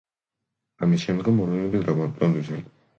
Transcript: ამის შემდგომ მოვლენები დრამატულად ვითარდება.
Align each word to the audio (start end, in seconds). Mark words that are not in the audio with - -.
ამის 0.87 1.05
შემდგომ 1.05 1.39
მოვლენები 1.43 1.85
დრამატულად 1.87 2.39
ვითარდება. 2.43 2.79